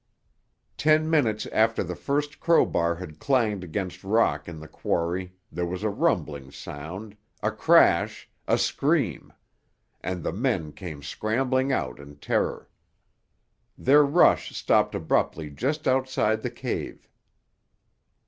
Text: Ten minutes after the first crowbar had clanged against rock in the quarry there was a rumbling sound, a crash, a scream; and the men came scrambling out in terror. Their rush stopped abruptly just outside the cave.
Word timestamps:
Ten 0.77 1.11
minutes 1.11 1.45
after 1.51 1.83
the 1.83 1.95
first 1.95 2.39
crowbar 2.39 2.95
had 2.95 3.19
clanged 3.19 3.63
against 3.63 4.03
rock 4.03 4.47
in 4.47 4.59
the 4.59 4.67
quarry 4.67 5.35
there 5.51 5.67
was 5.67 5.83
a 5.83 5.91
rumbling 5.91 6.49
sound, 6.49 7.15
a 7.43 7.51
crash, 7.51 8.27
a 8.47 8.57
scream; 8.57 9.31
and 10.03 10.23
the 10.23 10.33
men 10.33 10.71
came 10.73 11.03
scrambling 11.03 11.71
out 11.71 11.99
in 11.99 12.15
terror. 12.15 12.67
Their 13.77 14.03
rush 14.03 14.55
stopped 14.57 14.95
abruptly 14.95 15.51
just 15.51 15.87
outside 15.87 16.41
the 16.41 16.49
cave. 16.49 17.07